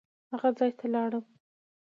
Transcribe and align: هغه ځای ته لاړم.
هغه 0.31 0.49
ځای 0.57 0.71
ته 0.79 0.85
لاړم. 0.93 1.25